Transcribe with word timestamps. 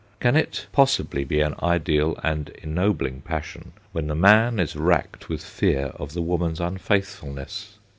Can 0.19 0.35
it 0.35 0.65
possibly 0.71 1.23
be 1.23 1.41
an 1.41 1.53
ideal 1.61 2.19
and 2.23 2.49
ennobling 2.63 3.21
passion 3.21 3.73
when 3.91 4.07
the 4.07 4.15
man 4.15 4.59
is 4.59 4.75
racked 4.75 5.29
with 5.29 5.43
fear 5.45 5.91
of 5.99 6.13
the 6.13 6.23
woman's 6.23 6.59
unfaithfulness 6.59 7.77